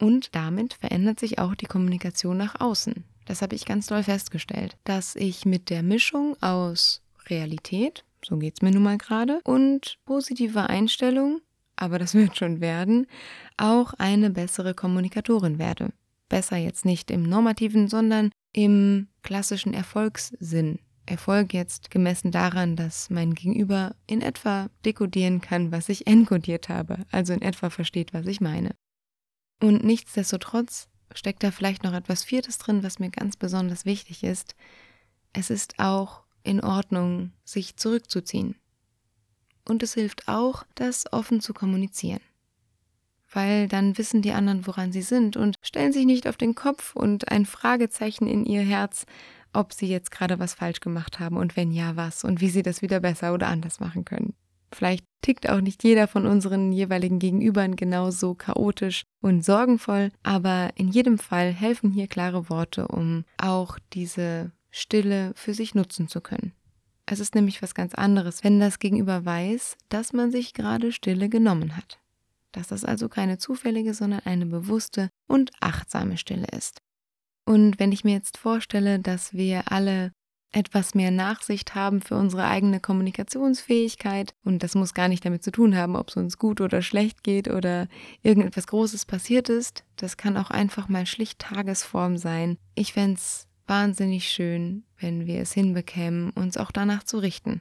Und 0.00 0.34
damit 0.34 0.74
verändert 0.74 1.18
sich 1.18 1.38
auch 1.38 1.54
die 1.54 1.66
Kommunikation 1.66 2.36
nach 2.36 2.60
außen. 2.60 3.04
Das 3.26 3.42
habe 3.42 3.56
ich 3.56 3.66
ganz 3.66 3.88
doll 3.88 4.02
festgestellt, 4.02 4.76
dass 4.84 5.16
ich 5.16 5.44
mit 5.44 5.70
der 5.70 5.82
Mischung 5.82 6.40
aus 6.40 7.02
Realität, 7.26 8.04
so 8.24 8.38
geht 8.38 8.54
es 8.56 8.62
mir 8.62 8.70
nun 8.70 8.84
mal 8.84 8.96
gerade, 8.96 9.40
und 9.44 9.98
positiver 10.06 10.70
Einstellung, 10.70 11.40
aber 11.76 11.98
das 11.98 12.14
wird 12.14 12.36
schon 12.36 12.60
werden, 12.60 13.06
auch 13.56 13.92
eine 13.94 14.30
bessere 14.30 14.74
Kommunikatorin 14.74 15.58
werde. 15.58 15.92
Besser 16.28 16.56
jetzt 16.56 16.84
nicht 16.84 17.10
im 17.10 17.22
normativen, 17.22 17.88
sondern 17.88 18.30
im 18.52 19.08
klassischen 19.22 19.74
Erfolgssinn. 19.74 20.80
Erfolg 21.06 21.54
jetzt 21.54 21.90
gemessen 21.90 22.30
daran, 22.32 22.76
dass 22.76 23.08
mein 23.08 23.34
Gegenüber 23.34 23.96
in 24.06 24.20
etwa 24.20 24.68
dekodieren 24.84 25.40
kann, 25.40 25.72
was 25.72 25.88
ich 25.88 26.06
enkodiert 26.06 26.68
habe, 26.68 27.06
also 27.10 27.32
in 27.32 27.40
etwa 27.40 27.70
versteht, 27.70 28.12
was 28.12 28.26
ich 28.26 28.42
meine. 28.42 28.74
Und 29.60 29.84
nichtsdestotrotz 29.84 30.88
steckt 31.14 31.42
da 31.42 31.50
vielleicht 31.50 31.82
noch 31.82 31.94
etwas 31.94 32.24
Viertes 32.24 32.58
drin, 32.58 32.82
was 32.82 32.98
mir 32.98 33.10
ganz 33.10 33.36
besonders 33.36 33.84
wichtig 33.84 34.22
ist. 34.22 34.54
Es 35.32 35.50
ist 35.50 35.78
auch 35.78 36.24
in 36.42 36.60
Ordnung, 36.60 37.32
sich 37.44 37.76
zurückzuziehen. 37.76 38.56
Und 39.64 39.82
es 39.82 39.94
hilft 39.94 40.28
auch, 40.28 40.64
das 40.74 41.12
offen 41.12 41.40
zu 41.40 41.52
kommunizieren. 41.52 42.20
Weil 43.32 43.68
dann 43.68 43.98
wissen 43.98 44.22
die 44.22 44.32
anderen, 44.32 44.66
woran 44.66 44.92
sie 44.92 45.02
sind 45.02 45.36
und 45.36 45.56
stellen 45.62 45.92
sich 45.92 46.06
nicht 46.06 46.26
auf 46.26 46.36
den 46.36 46.54
Kopf 46.54 46.96
und 46.96 47.30
ein 47.30 47.44
Fragezeichen 47.46 48.26
in 48.26 48.46
ihr 48.46 48.62
Herz, 48.62 49.04
ob 49.52 49.72
sie 49.72 49.86
jetzt 49.86 50.10
gerade 50.10 50.38
was 50.38 50.54
falsch 50.54 50.80
gemacht 50.80 51.20
haben 51.20 51.36
und 51.36 51.56
wenn 51.56 51.70
ja, 51.70 51.96
was 51.96 52.24
und 52.24 52.40
wie 52.40 52.48
sie 52.48 52.62
das 52.62 52.82
wieder 52.82 53.00
besser 53.00 53.34
oder 53.34 53.48
anders 53.48 53.80
machen 53.80 54.04
können. 54.04 54.34
Vielleicht 54.72 55.04
tickt 55.22 55.48
auch 55.48 55.60
nicht 55.60 55.82
jeder 55.82 56.08
von 56.08 56.26
unseren 56.26 56.72
jeweiligen 56.72 57.18
Gegenübern 57.18 57.76
genauso 57.76 58.34
chaotisch 58.34 59.02
und 59.22 59.44
sorgenvoll, 59.44 60.10
aber 60.22 60.70
in 60.74 60.88
jedem 60.88 61.18
Fall 61.18 61.52
helfen 61.52 61.90
hier 61.90 62.06
klare 62.06 62.50
Worte, 62.50 62.88
um 62.88 63.24
auch 63.38 63.78
diese 63.94 64.52
Stille 64.70 65.32
für 65.34 65.54
sich 65.54 65.74
nutzen 65.74 66.08
zu 66.08 66.20
können. 66.20 66.52
Es 67.06 67.20
ist 67.20 67.34
nämlich 67.34 67.62
was 67.62 67.74
ganz 67.74 67.94
anderes, 67.94 68.44
wenn 68.44 68.60
das 68.60 68.78
Gegenüber 68.78 69.24
weiß, 69.24 69.78
dass 69.88 70.12
man 70.12 70.30
sich 70.30 70.52
gerade 70.52 70.92
Stille 70.92 71.30
genommen 71.30 71.74
hat. 71.74 71.98
Dass 72.58 72.66
das 72.66 72.84
also 72.84 73.08
keine 73.08 73.38
zufällige, 73.38 73.94
sondern 73.94 74.20
eine 74.24 74.44
bewusste 74.44 75.10
und 75.28 75.52
achtsame 75.60 76.16
Stille 76.16 76.48
ist. 76.56 76.80
Und 77.46 77.78
wenn 77.78 77.92
ich 77.92 78.02
mir 78.02 78.14
jetzt 78.14 78.36
vorstelle, 78.36 78.98
dass 78.98 79.32
wir 79.32 79.70
alle 79.70 80.10
etwas 80.50 80.94
mehr 80.94 81.10
Nachsicht 81.10 81.74
haben 81.74 82.00
für 82.00 82.16
unsere 82.16 82.46
eigene 82.46 82.80
Kommunikationsfähigkeit. 82.80 84.34
Und 84.44 84.62
das 84.62 84.74
muss 84.74 84.94
gar 84.94 85.08
nicht 85.08 85.24
damit 85.24 85.44
zu 85.44 85.52
tun 85.52 85.76
haben, 85.76 85.94
ob 85.94 86.08
es 86.08 86.16
uns 86.16 86.38
gut 86.38 86.60
oder 86.60 86.82
schlecht 86.82 87.22
geht 87.22 87.48
oder 87.48 87.86
irgendetwas 88.22 88.66
Großes 88.66 89.04
passiert 89.04 89.50
ist. 89.50 89.84
Das 89.96 90.16
kann 90.16 90.36
auch 90.36 90.50
einfach 90.50 90.88
mal 90.88 91.06
schlicht 91.06 91.38
Tagesform 91.38 92.16
sein. 92.16 92.56
Ich 92.74 92.94
fände 92.94 93.18
es 93.18 93.46
wahnsinnig 93.66 94.28
schön, 94.28 94.84
wenn 94.98 95.26
wir 95.26 95.40
es 95.40 95.52
hinbekämen, 95.52 96.30
uns 96.30 96.56
auch 96.56 96.72
danach 96.72 97.04
zu 97.04 97.18
richten. 97.18 97.60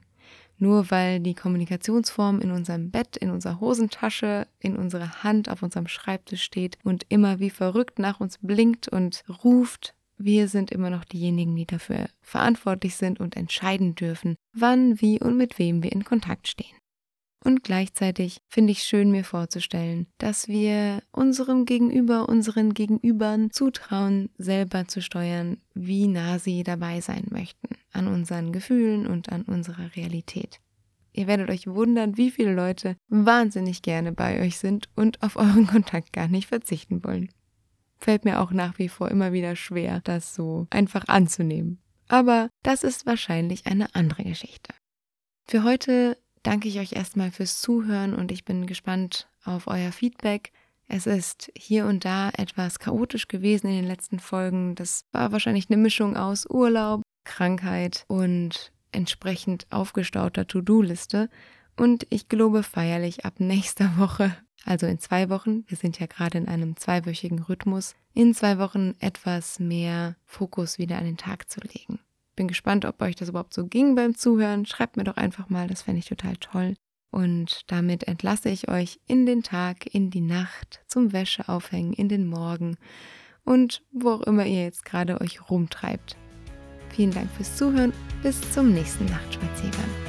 Nur 0.60 0.90
weil 0.90 1.20
die 1.20 1.36
Kommunikationsform 1.36 2.42
in 2.42 2.52
unserem 2.52 2.90
Bett, 2.90 3.16
in 3.18 3.30
unserer 3.30 3.60
Hosentasche, 3.60 4.48
in 4.60 4.76
unserer 4.76 5.24
Hand 5.24 5.50
auf 5.50 5.62
unserem 5.62 5.88
Schreibtisch 5.88 6.44
steht 6.44 6.78
und 6.84 7.06
immer 7.10 7.40
wie 7.40 7.52
verrückt 7.52 8.00
nach 8.00 8.20
uns 8.20 8.40
blinkt 8.42 8.88
und 8.88 9.24
ruft, 9.44 9.94
wir 10.18 10.48
sind 10.48 10.72
immer 10.72 10.90
noch 10.90 11.06
diejenigen, 11.06 11.56
die 11.56 11.68
dafür 11.68 12.08
verantwortlich 12.22 12.96
sind 12.96 13.20
und 13.20 13.36
entscheiden 13.36 13.94
dürfen, 13.94 14.36
wann, 14.52 15.00
wie 15.00 15.22
und 15.22 15.38
mit 15.38 15.60
wem 15.60 15.84
wir 15.84 15.92
in 15.92 16.04
Kontakt 16.04 16.48
stehen. 16.48 16.76
Und 17.44 17.64
gleichzeitig 17.64 18.40
finde 18.48 18.72
ich 18.72 18.84
schön, 18.84 19.12
mir 19.12 19.24
vorzustellen, 19.24 20.08
dass 20.18 20.48
wir 20.48 21.04
unserem 21.12 21.66
Gegenüber, 21.66 22.28
unseren 22.28 22.74
Gegenübern 22.74 23.52
zutrauen, 23.52 24.30
selber 24.38 24.88
zu 24.88 25.02
steuern, 25.02 25.58
wie 25.76 26.08
nah 26.08 26.40
sie 26.40 26.64
dabei 26.64 27.00
sein 27.00 27.26
möchten, 27.30 27.67
an 27.98 28.08
unseren 28.08 28.52
Gefühlen 28.52 29.08
und 29.08 29.32
an 29.32 29.44
unserer 29.44 29.96
Realität. 29.96 30.60
Ihr 31.14 31.26
werdet 31.26 31.50
euch 31.50 31.66
wundern, 31.66 32.16
wie 32.16 32.30
viele 32.30 32.54
Leute 32.54 32.96
wahnsinnig 33.08 33.82
gerne 33.82 34.12
bei 34.12 34.40
euch 34.42 34.60
sind 34.60 34.88
und 34.96 35.24
auf 35.24 35.36
euren 35.36 35.66
Kontakt 35.76 36.14
gar 36.14 36.28
nicht 36.28 36.48
verzichten 36.48 37.04
wollen. 37.04 37.30
Fällt 37.98 38.24
mir 38.24 38.40
auch 38.40 38.52
nach 38.52 38.78
wie 38.78 38.90
vor 38.90 39.10
immer 39.10 39.34
wieder 39.34 39.56
schwer, 39.56 40.02
das 40.04 40.36
so 40.36 40.68
einfach 40.70 41.08
anzunehmen. 41.08 41.80
Aber 42.08 42.50
das 42.62 42.84
ist 42.84 43.08
wahrscheinlich 43.08 43.66
eine 43.66 43.96
andere 43.96 44.24
Geschichte. 44.24 44.74
Für 45.48 45.64
heute 45.64 46.18
danke 46.44 46.68
ich 46.68 46.80
euch 46.80 46.94
erstmal 46.94 47.32
fürs 47.32 47.62
Zuhören 47.62 48.14
und 48.14 48.32
ich 48.32 48.46
bin 48.46 48.68
gespannt 48.68 49.28
auf 49.44 49.68
euer 49.68 49.92
Feedback. 49.92 50.52
Es 50.88 51.08
ist 51.08 51.52
hier 51.58 51.86
und 51.86 52.06
da 52.06 52.30
etwas 52.30 52.80
chaotisch 52.80 53.28
gewesen 53.28 53.68
in 53.68 53.76
den 53.76 53.88
letzten 53.88 54.20
Folgen. 54.20 54.76
Das 54.76 55.06
war 55.12 55.32
wahrscheinlich 55.32 55.70
eine 55.70 55.78
Mischung 55.78 56.16
aus 56.16 56.46
Urlaub, 56.50 57.02
Krankheit 57.28 58.06
und 58.08 58.72
entsprechend 58.92 59.68
aufgestauter 59.70 60.48
To-Do-Liste. 60.48 61.30
Und 61.76 62.08
ich 62.10 62.30
gelobe 62.30 62.64
feierlich 62.64 63.26
ab 63.26 63.36
nächster 63.38 63.98
Woche, 63.98 64.36
also 64.66 64.88
in 64.88 65.00
zwei 65.00 65.30
Wochen, 65.30 65.64
wir 65.68 65.78
sind 65.78 66.00
ja 66.00 66.08
gerade 66.08 66.38
in 66.38 66.48
einem 66.48 66.76
zweiwöchigen 66.76 67.40
Rhythmus, 67.44 67.96
in 68.14 68.34
zwei 68.34 68.58
Wochen 68.58 68.96
etwas 69.00 69.60
mehr 69.60 70.16
Fokus 70.26 70.80
wieder 70.80 70.98
an 70.98 71.06
den 71.06 71.18
Tag 71.18 71.50
zu 71.50 71.62
legen. 71.62 72.00
Bin 72.36 72.48
gespannt, 72.48 72.86
ob 72.86 73.02
euch 73.02 73.16
das 73.16 73.30
überhaupt 73.30 73.54
so 73.54 73.68
ging 73.68 73.96
beim 73.96 74.16
Zuhören. 74.16 74.66
Schreibt 74.66 74.98
mir 74.98 75.04
doch 75.04 75.18
einfach 75.18 75.50
mal, 75.50 75.68
das 75.68 75.84
fände 75.84 76.00
ich 76.00 76.08
total 76.08 76.38
toll. 76.38 76.76
Und 77.12 77.62
damit 77.68 78.04
entlasse 78.04 78.50
ich 78.50 78.70
euch 78.70 79.00
in 79.08 79.26
den 79.26 79.44
Tag, 79.44 79.94
in 79.94 80.10
die 80.10 80.22
Nacht, 80.22 80.82
zum 80.88 81.14
Wäscheaufhängen, 81.14 81.94
in 81.94 82.10
den 82.10 82.28
Morgen 82.28 82.78
und 83.44 83.82
wo 83.92 84.12
auch 84.12 84.22
immer 84.22 84.46
ihr 84.46 84.64
jetzt 84.64 84.84
gerade 84.84 85.22
euch 85.22 85.50
rumtreibt. 85.50 86.18
Vielen 86.98 87.12
Dank 87.12 87.30
fürs 87.38 87.56
Zuhören. 87.56 87.94
Bis 88.24 88.42
zum 88.52 88.74
nächsten 88.74 89.06
Nachtspaziergang. 89.06 90.07